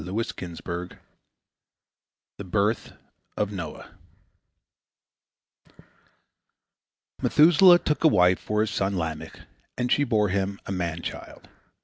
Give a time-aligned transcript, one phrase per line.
[0.01, 0.89] IV NOAH
[2.37, 2.93] THE BIRTH
[3.37, 3.87] OF NOAH
[7.21, 9.41] Methuselah took a wife for his son Lamech,
[9.77, 11.47] and she bore him a man child.